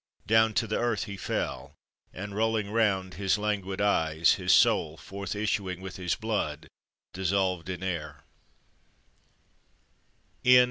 [0.25, 1.75] Down to the earth he fell
[2.11, 4.47] And rolling round his languid eyes, hi.
[4.67, 6.67] .oul' Forth issuing with his blood,
[7.13, 8.23] dissolved In air
[10.43, 10.59] No.